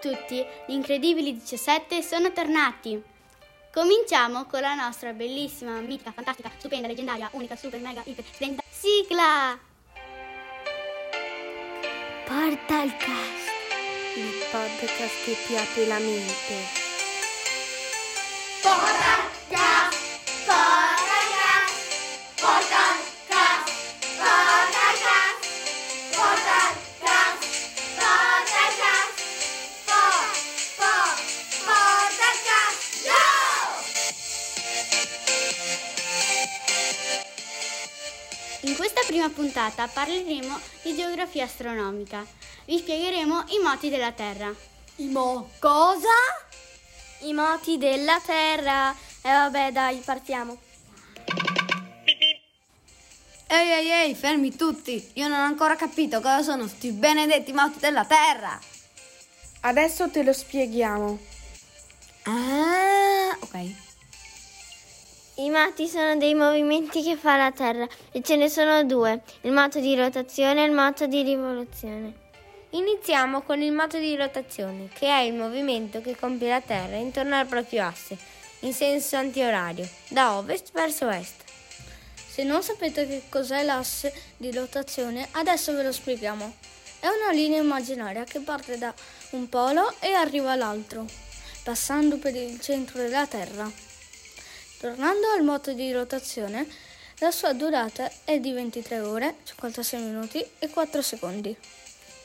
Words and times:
tutti, 0.00 0.44
gli 0.66 0.72
incredibili 0.72 1.34
17 1.34 2.02
sono 2.02 2.32
tornati. 2.32 3.00
Cominciamo 3.72 4.44
con 4.46 4.60
la 4.60 4.74
nostra 4.74 5.12
bellissima, 5.12 5.78
mitica, 5.80 6.12
fantastica, 6.12 6.50
stupenda, 6.56 6.86
leggendaria, 6.86 7.28
unica, 7.32 7.54
super, 7.56 7.80
mega, 7.80 8.02
iper, 8.04 8.24
splendida 8.24 8.62
sigla! 8.70 9.58
Portal 12.26 12.96
Cast, 12.96 13.48
il 14.16 14.32
podcast 14.50 15.24
che 15.24 15.36
ti 15.46 15.56
apre 15.56 15.86
la 15.86 15.98
mente. 15.98 16.54
Portal 18.62 19.17
In 38.62 38.74
questa 38.74 39.02
prima 39.06 39.28
puntata 39.28 39.86
parleremo 39.86 40.58
di 40.82 40.96
geografia 40.96 41.44
astronomica. 41.44 42.26
Vi 42.64 42.78
spiegheremo 42.78 43.44
i 43.50 43.62
moti 43.62 43.88
della 43.88 44.10
Terra. 44.10 44.52
I 44.96 45.06
mo 45.06 45.50
cosa? 45.60 46.08
I 47.20 47.32
moti 47.32 47.78
della 47.78 48.20
Terra. 48.24 48.90
E 48.90 49.28
eh, 49.28 49.32
vabbè, 49.32 49.70
dai, 49.70 49.98
partiamo. 49.98 50.58
Ehi, 53.46 53.70
ehi, 53.70 53.90
ehi, 53.90 54.14
fermi 54.16 54.54
tutti! 54.56 55.10
Io 55.14 55.28
non 55.28 55.38
ho 55.38 55.44
ancora 55.44 55.76
capito 55.76 56.20
cosa 56.20 56.42
sono 56.42 56.64
questi 56.64 56.90
benedetti 56.90 57.52
moti 57.52 57.78
della 57.78 58.04
Terra! 58.04 58.58
Adesso 59.60 60.10
te 60.10 60.24
lo 60.24 60.32
spieghiamo. 60.32 61.18
Ah, 62.24 63.36
ok. 63.38 63.87
I 65.40 65.50
moti 65.50 65.86
sono 65.86 66.16
dei 66.16 66.34
movimenti 66.34 67.00
che 67.00 67.14
fa 67.14 67.36
la 67.36 67.52
Terra 67.52 67.86
e 68.10 68.22
ce 68.22 68.34
ne 68.34 68.48
sono 68.48 68.82
due, 68.82 69.22
il 69.42 69.52
moto 69.52 69.78
di 69.78 69.94
rotazione 69.94 70.64
e 70.64 70.66
il 70.66 70.72
moto 70.72 71.06
di 71.06 71.22
rivoluzione. 71.22 72.12
Iniziamo 72.70 73.42
con 73.42 73.62
il 73.62 73.70
moto 73.70 73.98
di 73.98 74.16
rotazione, 74.16 74.88
che 74.92 75.06
è 75.06 75.20
il 75.20 75.34
movimento 75.34 76.00
che 76.00 76.16
compie 76.16 76.48
la 76.48 76.60
Terra 76.60 76.96
intorno 76.96 77.36
al 77.36 77.46
proprio 77.46 77.84
asse, 77.84 78.18
in 78.60 78.72
senso 78.72 79.14
antiorario, 79.14 79.88
da 80.08 80.36
ovest 80.38 80.72
verso 80.72 81.08
est. 81.08 81.44
Se 82.28 82.42
non 82.42 82.64
sapete 82.64 83.06
che 83.06 83.22
cos'è 83.28 83.62
l'asse 83.62 84.12
di 84.36 84.50
rotazione, 84.50 85.28
adesso 85.32 85.72
ve 85.72 85.84
lo 85.84 85.92
spieghiamo. 85.92 86.54
È 86.98 87.06
una 87.06 87.30
linea 87.30 87.62
immaginaria 87.62 88.24
che 88.24 88.40
parte 88.40 88.76
da 88.76 88.92
un 89.30 89.48
polo 89.48 89.94
e 90.00 90.14
arriva 90.14 90.50
all'altro, 90.50 91.06
passando 91.62 92.16
per 92.16 92.34
il 92.34 92.58
centro 92.58 93.00
della 93.00 93.28
Terra. 93.28 93.86
Tornando 94.78 95.26
al 95.36 95.42
moto 95.42 95.72
di 95.72 95.90
rotazione, 95.90 96.64
la 97.18 97.32
sua 97.32 97.52
durata 97.52 98.08
è 98.22 98.38
di 98.38 98.52
23 98.52 99.00
ore, 99.00 99.38
56 99.42 100.00
minuti 100.00 100.44
e 100.60 100.68
4 100.68 101.02
secondi. 101.02 101.56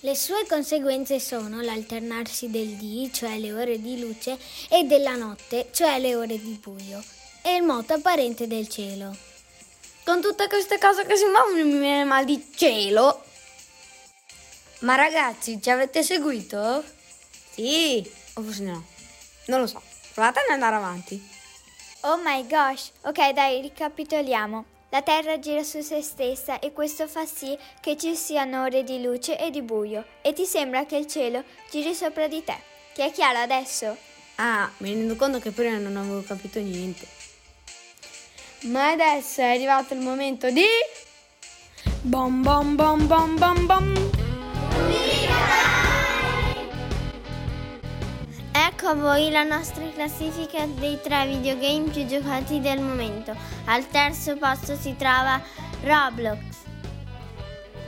Le 0.00 0.14
sue 0.14 0.44
conseguenze 0.46 1.18
sono 1.20 1.62
l'alternarsi 1.62 2.50
del 2.50 2.76
dì, 2.76 3.10
cioè 3.10 3.38
le 3.38 3.54
ore 3.54 3.80
di 3.80 3.98
luce, 3.98 4.36
e 4.68 4.84
della 4.84 5.14
notte, 5.14 5.68
cioè 5.72 5.98
le 5.98 6.14
ore 6.16 6.38
di 6.38 6.60
buio, 6.62 7.02
e 7.40 7.54
il 7.54 7.62
moto 7.62 7.94
apparente 7.94 8.46
del 8.46 8.68
cielo. 8.68 9.16
Con 10.04 10.20
tutte 10.20 10.46
queste 10.46 10.78
cose 10.78 11.06
che 11.06 11.16
si 11.16 11.24
muovono 11.24 11.64
mi 11.64 11.78
viene 11.78 12.04
mal 12.04 12.26
di 12.26 12.52
cielo. 12.54 13.24
Ma 14.80 14.96
ragazzi, 14.96 15.62
ci 15.62 15.70
avete 15.70 16.02
seguito? 16.02 16.84
Sì, 17.54 18.06
o 18.34 18.42
forse 18.42 18.62
no. 18.64 18.84
Non 19.46 19.60
lo 19.60 19.66
so. 19.66 19.80
Provate 20.12 20.40
ad 20.40 20.50
andare 20.50 20.76
avanti. 20.76 21.33
Oh 22.06 22.20
my 22.22 22.46
gosh! 22.46 22.90
Ok, 23.04 23.32
dai, 23.32 23.62
ricapitoliamo. 23.62 24.64
La 24.90 25.00
Terra 25.00 25.38
gira 25.38 25.62
su 25.62 25.80
se 25.80 26.02
stessa 26.02 26.58
e 26.58 26.70
questo 26.70 27.08
fa 27.08 27.24
sì 27.24 27.56
che 27.80 27.96
ci 27.96 28.14
siano 28.14 28.62
ore 28.62 28.84
di 28.84 29.00
luce 29.00 29.38
e 29.38 29.50
di 29.50 29.62
buio 29.62 30.04
e 30.20 30.34
ti 30.34 30.44
sembra 30.44 30.84
che 30.84 30.96
il 30.96 31.06
cielo 31.06 31.42
giri 31.70 31.94
sopra 31.94 32.28
di 32.28 32.44
te. 32.44 32.58
Che 32.92 33.06
è 33.06 33.10
chiaro 33.10 33.38
adesso? 33.38 33.96
Ah, 34.34 34.70
mi 34.78 34.92
rendo 34.92 35.16
conto 35.16 35.38
che 35.38 35.50
prima 35.50 35.78
non 35.78 35.96
avevo 35.96 36.22
capito 36.22 36.58
niente. 36.60 37.06
Ma 38.64 38.90
adesso 38.90 39.40
è 39.40 39.54
arrivato 39.54 39.94
il 39.94 40.00
momento 40.00 40.50
di... 40.50 40.66
Bom 42.02 42.42
bom 42.42 42.74
bom 42.74 43.06
bom 43.06 43.38
bom 43.38 43.66
bom! 43.66 44.13
Ecco 48.84 48.92
a 48.92 49.12
voi 49.14 49.30
la 49.30 49.44
nostra 49.44 49.82
classifica 49.94 50.66
dei 50.66 51.00
tre 51.00 51.26
videogame 51.26 51.88
più 51.88 52.04
giocati 52.04 52.60
del 52.60 52.82
momento. 52.82 53.34
Al 53.64 53.88
terzo 53.88 54.36
posto 54.36 54.76
si 54.76 54.94
trova 54.94 55.40
Roblox. 55.84 56.38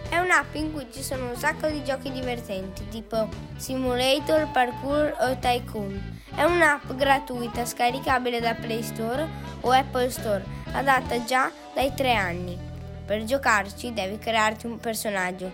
È 0.09 0.17
un'app 0.17 0.55
in 0.55 0.73
cui 0.73 0.87
ci 0.91 1.03
sono 1.03 1.29
un 1.29 1.37
sacco 1.37 1.69
di 1.69 1.85
giochi 1.85 2.11
divertenti, 2.11 2.89
tipo 2.89 3.29
Simulator, 3.57 4.51
Parkour 4.51 5.15
o 5.21 5.37
Tycoon. 5.39 6.23
È 6.35 6.45
un'app 6.45 6.91
gratuita 6.93 7.67
scaricabile 7.67 8.41
da 8.41 8.55
Play 8.55 8.83
Store 8.83 9.29
o 9.61 9.71
Apple 9.73 10.09
Store, 10.09 10.43
adatta 10.73 11.23
già 11.25 11.53
dai 11.75 11.93
tre 11.95 12.15
anni. 12.15 12.59
Per 13.05 13.23
giocarci 13.25 13.93
devi 13.93 14.17
crearti 14.17 14.65
un 14.65 14.79
personaggio, 14.79 15.53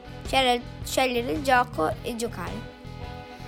scegliere 0.85 1.33
il 1.33 1.43
gioco 1.43 1.93
e 2.03 2.15
giocare. 2.15 2.72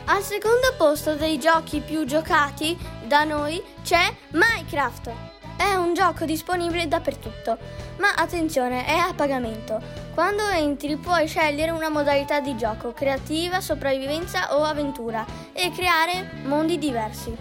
Al 0.06 0.22
secondo 0.22 0.74
posto 0.76 1.14
dei 1.14 1.38
giochi 1.38 1.80
più 1.80 2.04
giocati 2.04 2.76
da 3.06 3.24
noi 3.24 3.62
c'è 3.82 4.14
Minecraft. 4.32 5.10
È 5.56 5.74
un 5.76 5.94
gioco 5.94 6.26
disponibile 6.26 6.86
dappertutto, 6.86 7.56
ma 7.96 8.12
attenzione, 8.14 8.84
è 8.84 8.96
a 8.96 9.14
pagamento. 9.14 9.80
Quando 10.12 10.46
entri 10.46 10.96
puoi 10.96 11.26
scegliere 11.26 11.70
una 11.70 11.88
modalità 11.88 12.40
di 12.40 12.54
gioco, 12.54 12.92
creativa, 12.92 13.62
sopravvivenza 13.62 14.54
o 14.54 14.62
avventura, 14.64 15.24
e 15.54 15.70
creare 15.70 16.32
mondi 16.44 16.76
diversi. 16.78 17.34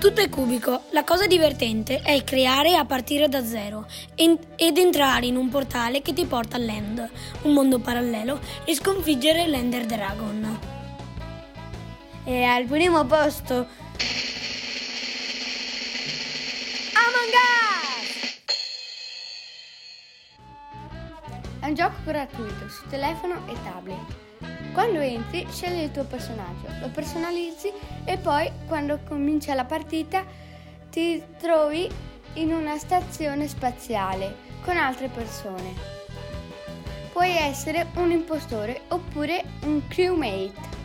Tutto 0.00 0.20
è 0.20 0.28
cubico, 0.28 0.82
la 0.90 1.04
cosa 1.04 1.28
divertente 1.28 2.00
è 2.00 2.24
creare 2.24 2.74
a 2.74 2.84
partire 2.84 3.28
da 3.28 3.44
zero 3.44 3.86
ed 4.16 4.76
entrare 4.78 5.26
in 5.26 5.36
un 5.36 5.48
portale 5.48 6.02
che 6.02 6.12
ti 6.12 6.24
porta 6.24 6.56
all'End, 6.56 7.08
un 7.42 7.52
mondo 7.52 7.78
parallelo, 7.78 8.40
e 8.64 8.74
sconfiggere 8.74 9.46
l'Ender 9.46 9.86
Dragon. 9.86 10.71
E 12.24 12.44
al 12.44 12.66
primo 12.66 13.04
posto 13.04 13.66
Among 16.94 17.34
Us! 17.34 18.38
È 21.58 21.66
un 21.66 21.74
gioco 21.74 21.96
gratuito 22.04 22.68
su 22.68 22.86
telefono 22.88 23.44
e 23.48 23.54
tablet. 23.64 23.98
Quando 24.72 25.00
entri 25.00 25.44
scegli 25.50 25.82
il 25.82 25.90
tuo 25.90 26.04
personaggio, 26.04 26.68
lo 26.80 26.90
personalizzi 26.90 27.72
e 28.04 28.16
poi 28.18 28.48
quando 28.68 29.00
comincia 29.04 29.54
la 29.54 29.64
partita 29.64 30.24
ti 30.90 31.20
trovi 31.40 31.90
in 32.34 32.52
una 32.52 32.78
stazione 32.78 33.48
spaziale 33.48 34.36
con 34.62 34.76
altre 34.76 35.08
persone. 35.08 35.74
Puoi 37.12 37.36
essere 37.36 37.88
un 37.96 38.12
impostore 38.12 38.82
oppure 38.88 39.42
un 39.64 39.88
crewmate. 39.88 40.81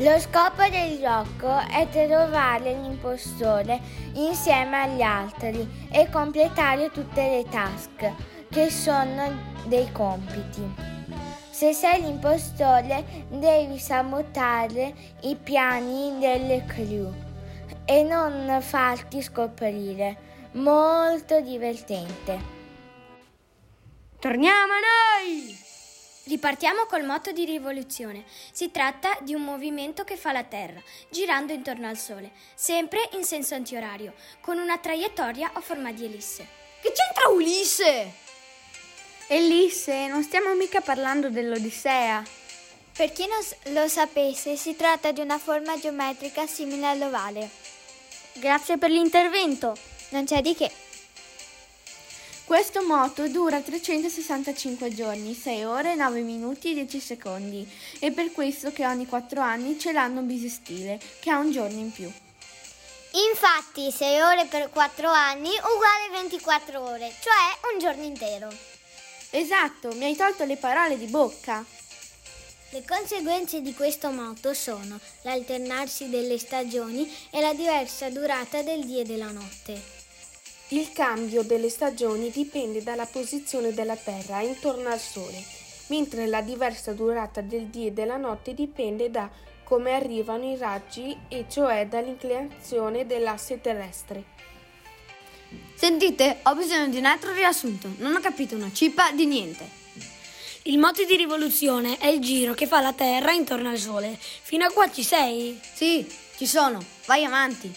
Lo 0.00 0.18
scopo 0.18 0.62
del 0.68 0.98
gioco 0.98 1.56
è 1.70 1.88
trovare 1.90 2.74
l'impostore 2.74 3.80
insieme 4.12 4.82
agli 4.82 5.00
altri 5.00 5.88
e 5.90 6.10
completare 6.10 6.90
tutte 6.90 7.22
le 7.22 7.44
task, 7.48 8.12
che 8.50 8.70
sono 8.70 9.54
dei 9.64 9.90
compiti. 9.92 10.70
Se 11.50 11.72
sei 11.72 12.02
l'impostore 12.02 13.24
devi 13.30 13.78
sabotare 13.78 14.94
i 15.22 15.34
piani 15.34 16.18
delle 16.18 16.66
crew 16.66 17.10
e 17.86 18.02
non 18.02 18.58
farti 18.60 19.22
scoprire. 19.22 20.24
Molto 20.52 21.40
divertente. 21.40 22.38
Torniamo 24.18 24.72
a 24.72 25.24
noi! 25.24 25.65
Ripartiamo 26.26 26.86
col 26.86 27.04
motto 27.04 27.30
di 27.30 27.44
rivoluzione. 27.44 28.24
Si 28.50 28.72
tratta 28.72 29.16
di 29.20 29.32
un 29.32 29.44
movimento 29.44 30.02
che 30.02 30.16
fa 30.16 30.32
la 30.32 30.42
Terra, 30.42 30.82
girando 31.08 31.52
intorno 31.52 31.86
al 31.86 31.96
Sole, 31.96 32.32
sempre 32.52 33.08
in 33.12 33.22
senso 33.22 33.54
antiorario, 33.54 34.12
con 34.40 34.58
una 34.58 34.76
traiettoria 34.78 35.50
a 35.52 35.60
forma 35.60 35.92
di 35.92 36.04
ellisse. 36.04 36.44
Che 36.82 36.90
c'entra 36.90 37.28
Ulisse? 37.28 38.12
Ellisse, 39.28 40.08
non 40.08 40.24
stiamo 40.24 40.52
mica 40.54 40.80
parlando 40.80 41.30
dell'Odissea. 41.30 42.24
Per 42.96 43.12
chi 43.12 43.26
non 43.28 43.74
lo 43.74 43.86
sapesse, 43.86 44.56
si 44.56 44.74
tratta 44.74 45.12
di 45.12 45.20
una 45.20 45.38
forma 45.38 45.78
geometrica 45.78 46.44
simile 46.48 46.86
all'ovale. 46.86 47.48
Grazie 48.32 48.78
per 48.78 48.90
l'intervento. 48.90 49.76
Non 50.08 50.24
c'è 50.24 50.40
di 50.40 50.56
che. 50.56 50.85
Questo 52.46 52.84
moto 52.84 53.26
dura 53.26 53.60
365 53.60 54.94
giorni, 54.94 55.34
6 55.34 55.64
ore, 55.64 55.96
9 55.96 56.20
minuti 56.20 56.70
e 56.70 56.74
10 56.74 57.00
secondi. 57.00 57.68
È 57.98 58.12
per 58.12 58.30
questo 58.30 58.70
che 58.70 58.86
ogni 58.86 59.04
4 59.04 59.40
anni 59.40 59.74
c'è 59.74 59.90
l'anno 59.90 60.20
bisestile, 60.20 61.00
che 61.18 61.28
ha 61.28 61.38
un 61.38 61.50
giorno 61.50 61.80
in 61.80 61.90
più. 61.90 62.08
Infatti 63.30 63.90
6 63.90 64.20
ore 64.20 64.46
per 64.46 64.70
4 64.70 65.10
anni 65.10 65.48
uguale 65.48 66.22
24 66.22 66.80
ore, 66.80 67.12
cioè 67.20 67.72
un 67.72 67.80
giorno 67.80 68.04
intero. 68.04 68.48
Esatto, 69.30 69.90
mi 69.94 70.04
hai 70.04 70.14
tolto 70.14 70.44
le 70.44 70.56
parole 70.56 70.96
di 70.96 71.06
bocca. 71.06 71.64
Le 72.70 72.84
conseguenze 72.86 73.60
di 73.60 73.74
questo 73.74 74.12
moto 74.12 74.54
sono 74.54 75.00
l'alternarsi 75.22 76.08
delle 76.08 76.38
stagioni 76.38 77.12
e 77.28 77.40
la 77.40 77.54
diversa 77.54 78.08
durata 78.08 78.62
del 78.62 78.84
dia 78.84 79.00
e 79.00 79.04
della 79.04 79.32
notte. 79.32 79.95
Il 80.70 80.92
cambio 80.92 81.44
delle 81.44 81.68
stagioni 81.68 82.28
dipende 82.30 82.82
dalla 82.82 83.06
posizione 83.06 83.72
della 83.72 83.94
Terra 83.94 84.40
intorno 84.40 84.88
al 84.88 84.98
Sole, 84.98 85.40
mentre 85.88 86.26
la 86.26 86.42
diversa 86.42 86.92
durata 86.92 87.40
del 87.40 87.66
dia 87.66 87.86
e 87.86 87.92
della 87.92 88.16
notte 88.16 88.52
dipende 88.52 89.08
da 89.08 89.30
come 89.62 89.92
arrivano 89.92 90.50
i 90.50 90.56
raggi 90.56 91.16
e 91.28 91.44
cioè 91.48 91.86
dall'inclinazione 91.86 93.06
dell'asse 93.06 93.60
terrestre. 93.60 94.24
Sentite, 95.76 96.38
ho 96.42 96.56
bisogno 96.56 96.88
di 96.88 96.98
un 96.98 97.04
altro 97.04 97.32
riassunto. 97.32 97.88
Non 97.98 98.16
ho 98.16 98.20
capito 98.20 98.56
una 98.56 98.72
cipa 98.72 99.12
di 99.12 99.26
niente. 99.26 99.68
Il 100.62 100.78
moto 100.78 101.04
di 101.04 101.14
rivoluzione 101.14 101.96
è 101.98 102.08
il 102.08 102.20
giro 102.20 102.54
che 102.54 102.66
fa 102.66 102.80
la 102.80 102.92
Terra 102.92 103.30
intorno 103.30 103.68
al 103.68 103.78
Sole. 103.78 104.18
Fino 104.18 104.66
a 104.66 104.72
qua 104.72 104.90
ci 104.90 105.04
sei? 105.04 105.60
Sì, 105.74 106.04
ci 106.36 106.46
sono. 106.46 106.82
Vai 107.06 107.24
avanti. 107.24 107.72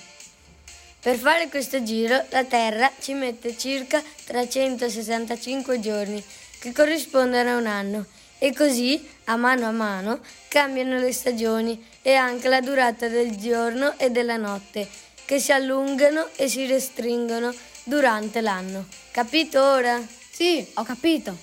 Per 1.01 1.15
fare 1.17 1.47
questo 1.47 1.81
giro 1.81 2.25
la 2.29 2.43
Terra 2.43 2.91
ci 2.99 3.13
mette 3.13 3.57
circa 3.57 4.03
365 4.25 5.79
giorni, 5.79 6.21
che 6.59 6.73
corrispondono 6.73 7.51
a 7.51 7.55
un 7.55 7.67
anno, 7.67 8.05
e 8.37 8.53
così, 8.53 9.07
a 9.25 9.37
mano 9.37 9.65
a 9.65 9.71
mano, 9.71 10.19
cambiano 10.49 10.97
le 10.99 11.13
stagioni 11.13 11.81
e 12.01 12.15
anche 12.15 12.49
la 12.49 12.59
durata 12.59 13.07
del 13.07 13.37
giorno 13.37 13.97
e 13.97 14.09
della 14.09 14.35
notte, 14.35 14.89
che 15.23 15.39
si 15.39 15.53
allungano 15.53 16.27
e 16.35 16.49
si 16.49 16.65
restringono 16.65 17.53
durante 17.85 18.41
l'anno. 18.41 18.85
Capito 19.11 19.63
ora? 19.63 20.05
Sì, 20.31 20.69
ho 20.73 20.83
capito. 20.83 21.33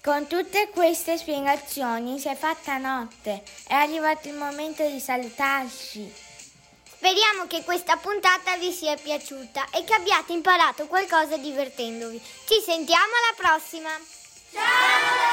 Con 0.00 0.28
tutte 0.28 0.68
queste 0.72 1.18
spiegazioni 1.18 2.20
si 2.20 2.28
è 2.28 2.36
fatta 2.36 2.78
notte. 2.78 3.42
È 3.66 3.74
arrivato 3.74 4.28
il 4.28 4.34
momento 4.34 4.88
di 4.88 5.00
salutarci. 5.00 6.27
Speriamo 6.98 7.46
che 7.46 7.62
questa 7.62 7.96
puntata 7.96 8.56
vi 8.56 8.72
sia 8.72 8.96
piaciuta 8.96 9.70
e 9.70 9.84
che 9.84 9.94
abbiate 9.94 10.32
imparato 10.32 10.88
qualcosa 10.88 11.36
divertendovi. 11.36 12.20
Ci 12.44 12.60
sentiamo 12.60 13.04
alla 13.04 13.36
prossima! 13.36 13.90
Ciao! 14.50 15.27